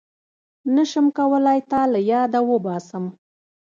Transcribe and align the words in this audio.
نشم 0.75 1.05
کولای 1.17 1.59
تا 1.69 1.81
له 1.91 1.99
ياده 2.11 2.39
وباسم 2.49 3.05